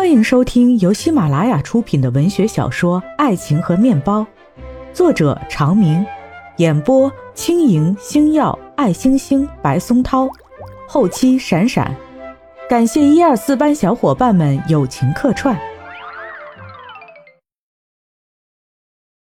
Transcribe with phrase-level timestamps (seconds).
[0.00, 4.22] 欢迎收听由喜马拉雅出品的文学小说《爱情和面包》，
[4.94, 6.02] 作者长明，
[6.56, 10.26] 演播轻盈、星耀、爱星星、白松涛，
[10.88, 11.94] 后期闪闪，
[12.66, 15.54] 感谢一二四班小伙伴们友情客串。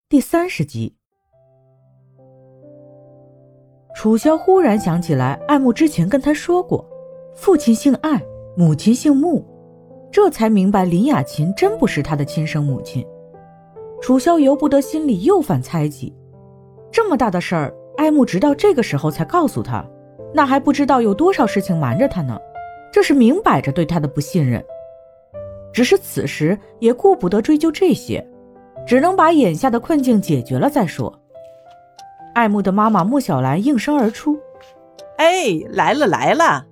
[0.07, 0.95] 第三十集，
[3.93, 6.89] 楚萧忽然想起来，爱慕之前跟他说过，
[7.35, 8.23] 父亲姓艾，
[8.55, 9.45] 母亲姓穆，
[10.11, 13.05] 这才明白林雅琴真不是他的亲生母亲。
[14.01, 16.13] 楚萧由不得心里又犯猜忌，
[16.91, 19.85] 这么大的事儿，爱慕直到这个时候才告诉他，
[20.33, 22.39] 那还不知道有多少事情瞒着他呢，
[22.91, 24.63] 这是明摆着对他的不信任。
[25.71, 28.25] 只是此时也顾不得追究这些。
[28.87, 31.13] 只能把眼下的困境解决了再说。
[32.33, 34.35] 爱慕的妈妈穆小兰应声而出
[35.17, 36.65] ：“哎，来了来了！”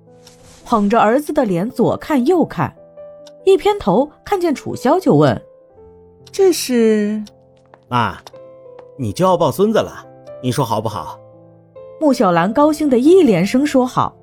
[0.65, 2.73] 捧着儿子的脸左看右看，
[3.47, 5.41] 一偏头看见楚萧就问
[6.33, 7.23] ：“这是？”
[7.87, 8.17] 妈，
[8.98, 10.05] 你就要抱孙子了，
[10.43, 11.17] 你说好不好？
[11.98, 14.13] 穆小兰高兴的一连声说好：“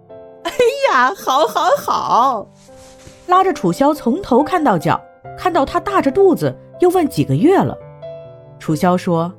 [0.45, 0.53] 哎
[0.93, 2.47] 呀，好，好，好！”
[3.27, 5.01] 拉着楚萧从头看到脚，
[5.39, 7.75] 看到他大着肚子，又问几个月了。
[8.59, 9.33] 楚萧说：“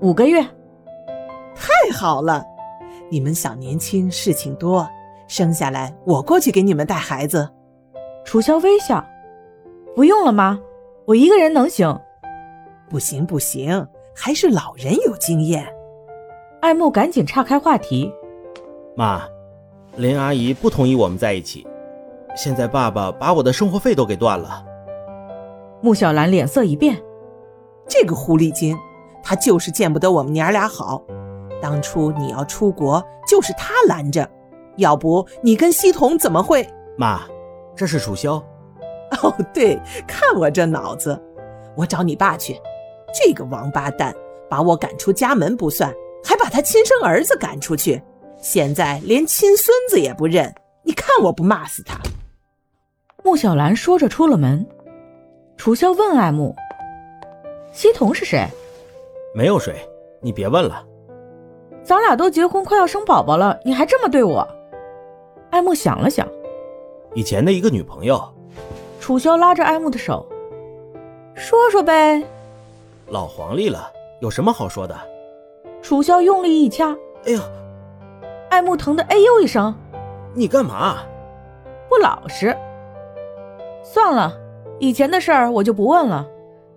[0.00, 0.42] 五个月，
[1.54, 2.44] 太好了！
[3.10, 4.86] 你们小年轻，事情多，
[5.28, 7.48] 生下来我过去给你们带孩子。”
[8.28, 9.02] 楚萧微笑
[9.96, 10.60] ：“不用了，妈，
[11.06, 11.98] 我一个人能行。
[12.90, 15.66] ”“不行，不行，还是老人有经验。”
[16.60, 18.12] 爱慕赶紧岔开话题
[18.94, 19.22] ：“妈，
[19.96, 21.66] 林阿姨不同意我们在一起，
[22.36, 24.62] 现在爸爸把我的生活费都给断了。”
[25.80, 27.02] 穆小兰脸色一变。
[27.88, 28.76] 这个狐狸精，
[29.22, 31.02] 她就是见不得我们娘俩好。
[31.62, 34.28] 当初你要出国，就是她拦着，
[34.76, 36.68] 要不你跟西彤怎么会？
[36.98, 37.22] 妈，
[37.78, 38.34] 这是楚萧。
[39.22, 41.18] 哦，对，看我这脑子，
[41.76, 42.60] 我找你爸去。
[43.14, 44.14] 这个王八蛋
[44.50, 48.02] 把我赶出家门不算，还把他亲生儿子赶出去，
[48.36, 50.52] 现在连亲孙子也不认。
[50.82, 51.98] 你看我不骂死他！
[53.22, 54.66] 穆小兰说着出了门。
[55.56, 56.54] 楚萧问爱慕。
[57.72, 58.46] 西彤是谁？
[59.34, 59.88] 没有谁，
[60.20, 60.84] 你别问了。
[61.82, 64.46] 咱俩都结婚，快要生宝宝了，你还这么对我？
[65.50, 66.28] 爱慕想了想，
[67.14, 68.22] 以前的一个女朋友。
[69.00, 70.26] 楚萧拉着艾慕的手，
[71.34, 72.22] 说说呗。
[73.06, 74.94] 老黄历了，有什么好说的？
[75.80, 77.40] 楚萧用力一掐，哎呦！
[78.50, 79.74] 爱慕疼的哎呦一声。
[80.34, 80.98] 你干嘛？
[81.88, 82.54] 不老实。
[83.82, 84.36] 算了，
[84.78, 86.26] 以前的事儿我就不问了。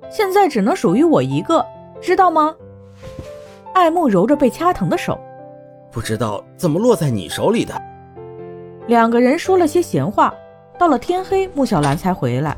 [0.09, 1.65] 现在只能属于我一个，
[1.99, 2.55] 知道吗？
[3.73, 5.19] 爱慕揉着被掐疼的手，
[5.91, 7.73] 不知道怎么落在你手里的。
[8.87, 10.33] 两个人说了些闲话，
[10.77, 12.57] 到了天黑，穆小兰才回来。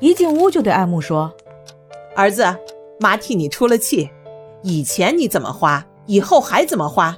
[0.00, 1.32] 一进屋就对爱慕说
[2.16, 2.44] ：“儿子，
[2.98, 4.08] 妈替你出了气。
[4.62, 7.16] 以前你怎么花，以后还怎么花，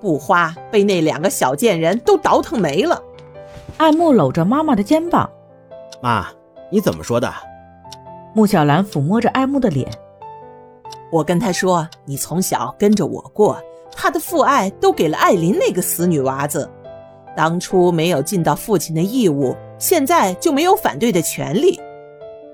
[0.00, 3.00] 不花被那两个小贱人都倒腾没了。”
[3.76, 5.28] 爱慕搂着妈妈的肩膀
[6.02, 6.26] ：“妈，
[6.70, 7.32] 你怎么说的？”
[8.34, 9.88] 穆小兰抚摸着爱慕的脸，
[11.10, 13.60] 我跟他说：“你从小跟着我过，
[13.94, 16.68] 他的父爱都给了艾琳那个死女娃子。
[17.36, 21.80] 当初没有尽到父亲的义务，现在就没有反对的权利。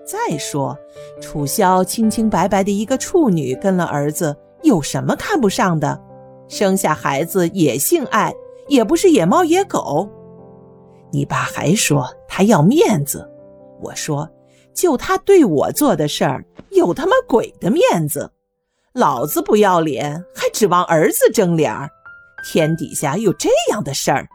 [0.04, 0.76] 再说，
[1.20, 6.00] 楚萧清清白白的一个处女跟了儿子，有什么看不上的？
[6.48, 8.34] 生下孩子也姓艾，
[8.68, 10.08] 也不是野猫野狗。
[11.10, 13.28] 你爸还说他要面子，
[13.82, 14.28] 我说。”
[14.74, 18.30] 就他对我做的事儿，有他妈鬼的面子！
[18.92, 21.90] 老子不要脸，还指望儿子争脸儿？
[22.44, 24.28] 天底下有这样的事儿？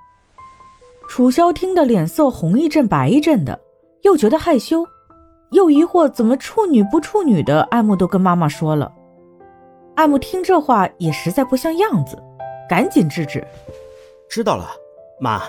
[1.08, 3.60] 楚萧听得脸色红一阵白一阵的，
[4.02, 4.86] 又觉得害羞，
[5.52, 8.92] 又疑惑怎么处女不处女的，爱慕都跟妈妈说了。
[9.96, 12.18] 爱慕听这话也实在不像样子，
[12.68, 13.46] 赶紧制止
[14.28, 14.70] ：“知道了，
[15.20, 15.44] 妈，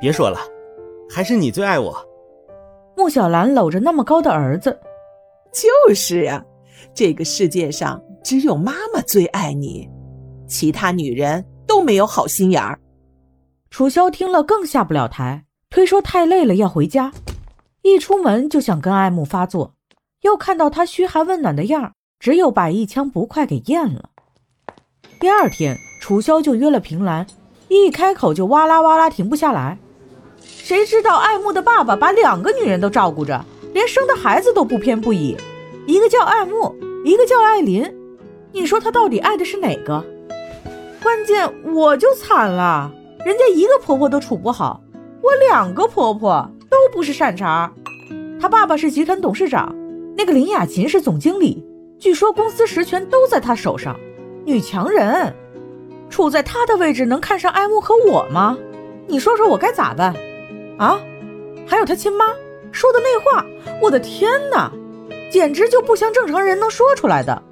[0.00, 0.38] 别说了，
[1.10, 1.94] 还是你最爱我。”
[2.96, 4.78] 穆小兰搂着那么高的儿子，
[5.52, 6.42] 就是呀，
[6.94, 9.86] 这个世界上只有妈妈最爱你，
[10.46, 12.78] 其他女人都没有好心眼儿。
[13.70, 17.12] 楚萧听了更下不了台，推说太累了要回家，
[17.82, 19.74] 一出门就想跟爱慕发作，
[20.22, 24.10] 又看到他嘘寒问暖的样儿，只有把一腔不快给咽了。
[25.20, 27.24] 第二天，楚萧就约了平兰，
[27.68, 29.78] 一开口就哇啦哇啦停不下来。
[30.40, 33.42] 谁知道爱慕的爸爸把两个女人都照顾着，
[33.72, 35.36] 连生的孩子都不偏不倚，
[35.86, 36.74] 一个叫爱慕，
[37.04, 37.88] 一个叫艾琳。
[38.52, 40.04] 你说他到底爱的是哪个？
[41.00, 42.92] 关键我就惨了，
[43.24, 44.80] 人家一个婆婆都处不好，
[45.22, 47.72] 我两个婆婆都不是善茬。
[48.40, 49.74] 他爸爸是集团董事长，
[50.16, 51.62] 那个林雅琴是总经理，
[51.98, 53.94] 据说公司实权都在他手上。
[54.46, 55.34] 女强人，
[56.08, 58.56] 处在他的位置能看上爱慕和我吗？
[59.06, 60.14] 你说说我该咋办？
[60.78, 60.98] 啊？
[61.66, 62.34] 还有他亲妈
[62.72, 63.44] 说的那话，
[63.82, 64.72] 我的天哪，
[65.30, 67.42] 简直就不像正常人能说出来的。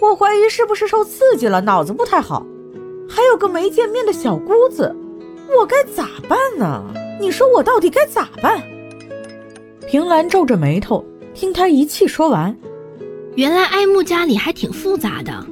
[0.00, 2.46] 我怀疑是不是受刺激了，脑子不太好。
[3.08, 4.96] 还有个没见面的小姑子，
[5.58, 6.84] 我该咋办呢？
[7.20, 8.62] 你说我到底该咋办？
[9.86, 11.04] 平兰皱着眉头
[11.34, 12.56] 听他一气说完，
[13.34, 15.46] 原来爱慕家里还挺复杂的。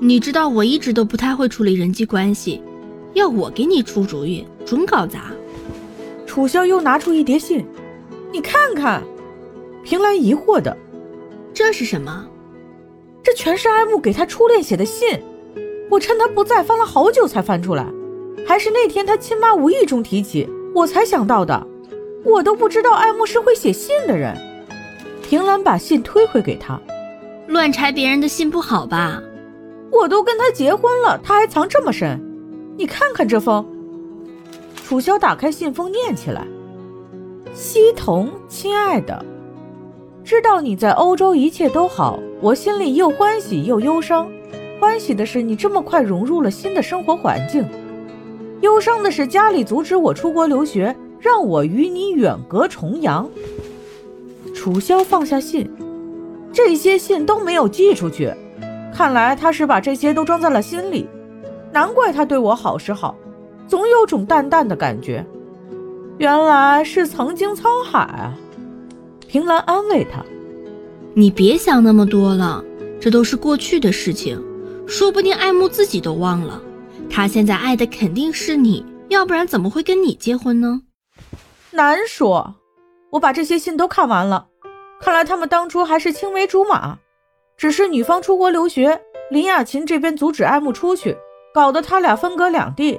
[0.00, 2.62] 你知道我一直都不太会处理人际关系，
[3.14, 5.32] 要我给你出主意，准搞砸。
[6.26, 7.64] 楚萧又拿出一叠信，
[8.30, 9.02] 你看看。
[9.84, 10.76] 平兰疑惑的，
[11.52, 12.26] 这是什么？
[13.22, 15.20] 这全是爱慕给他初恋写的信。
[15.90, 17.86] 我趁他不在翻了好久才翻出来，
[18.46, 21.66] 还是那天他亲妈无意中提起，我才想到的。
[22.24, 24.36] 我都不知道爱慕是会写信的人。
[25.22, 26.80] 平兰把信推回给他，
[27.48, 29.22] 乱拆别人的信不好吧？
[29.90, 32.20] 我都跟他结婚了，他还藏这么深。
[32.76, 33.66] 你看看这封。
[34.84, 36.46] 楚萧打开信封，念起来
[37.54, 39.24] ：“西童，亲爱的，
[40.22, 44.30] 知道你在欧洲一切都好，我心里又欢喜又忧伤。
[44.78, 47.66] 欢喜的是你这么快融入了新的生活环境，
[48.62, 53.28] 忧伤的是家里阻止我出国留学，让我与你远隔重洋。”
[54.54, 55.68] 楚萧放下信，
[56.52, 58.32] 这些信都没有寄出去，
[58.94, 61.08] 看来他是把这些都装在了心里，
[61.72, 63.16] 难怪他对我好是好。
[63.66, 65.24] 总有种淡淡的感觉，
[66.18, 68.34] 原来是曾经沧海啊！
[69.26, 70.22] 平兰安慰他
[71.14, 72.62] ：“你别想那么多了，
[73.00, 74.40] 这都是过去的事情，
[74.86, 76.62] 说不定爱慕自己都忘了。
[77.12, 80.80] 他现在爱的肯定是你，要不然怎么会跟你结婚呢？”
[81.70, 82.54] 难说。
[83.10, 84.46] 我把这些信都看完了，
[84.98, 86.98] 看来他们当初还是青梅竹马，
[87.58, 88.98] 只是女方出国留学，
[89.30, 91.14] 林雅琴这边阻止爱慕出去，
[91.52, 92.98] 搞得他俩分隔两地。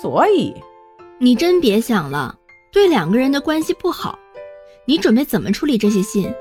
[0.00, 0.54] 所以，
[1.18, 2.38] 你真别想了，
[2.72, 4.16] 对两个人的关系不好。
[4.84, 6.32] 你准备怎么处理这些信？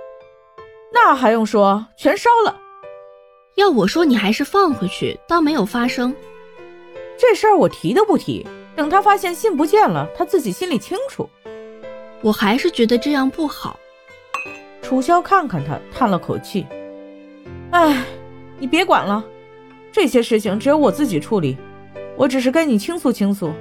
[0.93, 2.55] 那还用说，全烧了。
[3.55, 6.15] 要我说，你还是放回去，当没有发生。
[7.17, 8.45] 这事儿我提都不提，
[8.75, 11.29] 等他发现信不见了，他自己心里清楚。
[12.21, 13.79] 我还是觉得这样不好。
[14.81, 16.65] 楚萧看看他，叹了口气
[17.71, 18.03] ：“哎，
[18.59, 19.23] 你别管了，
[19.91, 21.57] 这些事情只有我自己处理。”
[22.15, 23.51] 我只是跟你倾诉倾诉，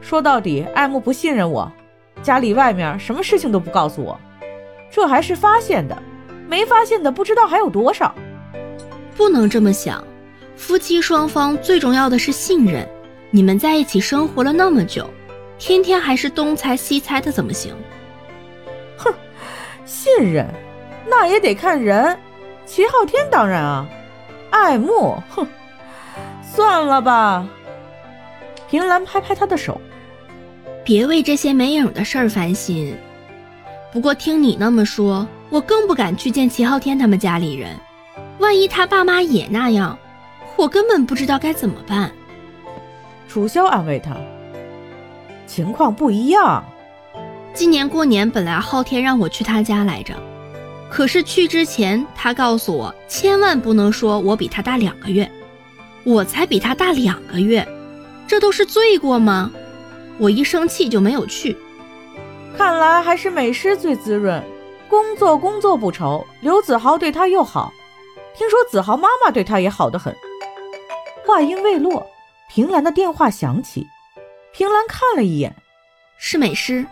[0.00, 1.70] 说到底，爱慕不信任我，
[2.22, 4.18] 家里外面什么事情都不告诉我，
[4.90, 6.02] 这还是发现的，
[6.48, 8.14] 没发现的不知道还有多少。
[9.14, 10.02] 不能这么想，
[10.56, 12.88] 夫妻双方最重要的是信任。
[13.30, 15.10] 你们在一起生活了那么久，
[15.58, 17.74] 天天还是东猜西猜的，怎么行？
[18.96, 19.12] 哼，
[19.84, 20.46] 信任，
[21.08, 22.16] 那也得看人。
[22.64, 23.86] 齐昊天当然啊，
[24.50, 25.46] 爱慕，哼，
[26.42, 27.46] 算了吧。
[28.70, 29.80] 平兰拍拍他的手，
[30.84, 32.96] 别为这些没影的事儿烦心。
[33.92, 37.76] 不过听你那么说，我更不敢去见齐昊天他们家里人。
[38.38, 39.98] 万一他爸妈也那样，
[40.56, 42.10] 我根本不知道该怎么办。
[43.28, 44.16] 楚萧安慰他
[45.46, 46.64] ：“情况不一样。
[47.52, 50.14] 今年过年本来昊天让我去他家来着，
[50.90, 55.30] 可是去之前他告诉我，千万不能说我比他大两个月。
[56.04, 57.66] 我才比他大两个月。”
[58.26, 59.50] 这都是罪过吗？
[60.18, 61.56] 我一生气就没有去。
[62.56, 64.42] 看来还是美诗最滋润。
[64.88, 67.72] 工作工作不愁，刘子豪对他又好。
[68.36, 70.16] 听说子豪妈妈对他也好得很。
[71.26, 72.06] 话音未落，
[72.50, 73.86] 平兰的电话响起。
[74.52, 75.54] 平兰看了一眼，
[76.18, 76.86] 是美诗。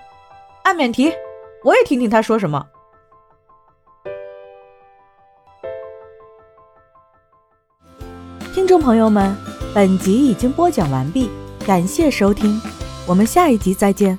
[0.65, 1.13] 按免提，
[1.65, 2.67] 我也听听他说什么。
[8.55, 9.37] 听众朋友们。
[9.75, 11.31] 本集已经播讲完毕，
[11.67, 12.61] 感谢收听，
[13.07, 14.19] 我们下一集再见。